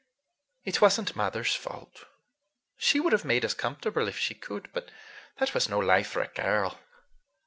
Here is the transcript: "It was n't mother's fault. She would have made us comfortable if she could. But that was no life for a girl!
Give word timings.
"It 0.63 0.81
was 0.81 0.99
n't 0.99 1.15
mother's 1.15 1.53
fault. 1.53 2.05
She 2.75 2.99
would 2.99 3.13
have 3.13 3.23
made 3.23 3.45
us 3.45 3.53
comfortable 3.53 4.07
if 4.07 4.17
she 4.17 4.33
could. 4.33 4.67
But 4.73 4.89
that 5.37 5.53
was 5.53 5.69
no 5.69 5.77
life 5.77 6.07
for 6.07 6.23
a 6.23 6.27
girl! 6.27 6.79